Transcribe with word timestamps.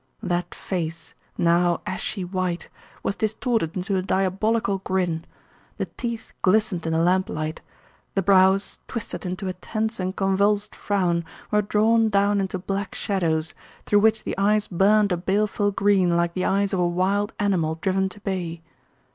That 0.23 0.55
face, 0.55 1.13
now 1.37 1.81
ashy 1.85 2.23
white, 2.25 2.69
was 3.03 3.15
distorted 3.15 3.75
into 3.75 3.97
a 3.97 4.01
diabolical 4.01 4.79
grin. 4.79 5.25
The 5.77 5.85
teeth 5.85 6.33
glistened 6.41 6.87
in 6.87 6.93
the 6.93 6.97
lamplight. 6.97 7.61
The 8.15 8.23
brows, 8.23 8.79
twisted 8.87 9.27
into 9.27 9.47
a 9.47 9.53
tense 9.53 9.99
and 9.99 10.15
convulsed 10.15 10.73
frown, 10.75 11.23
were 11.51 11.61
drawn 11.61 12.09
down 12.09 12.41
into 12.41 12.57
black 12.57 12.95
shadows, 12.95 13.53
through 13.85 13.99
which 13.99 14.23
the 14.23 14.35
eyes 14.39 14.67
burned 14.67 15.11
a 15.11 15.17
baleful 15.17 15.69
green 15.71 16.17
like 16.17 16.33
the 16.33 16.45
eyes 16.45 16.73
of 16.73 16.79
a 16.79 16.87
wild 16.87 17.33
animal 17.39 17.75
driven 17.75 18.09
to 18.09 18.19
bay. 18.21 18.63